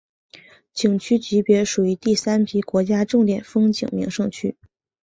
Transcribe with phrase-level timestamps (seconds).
[0.73, 4.57] 景区级别属于第三批国家重点风景名胜区。